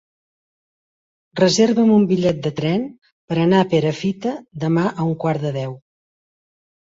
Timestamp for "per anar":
3.33-3.59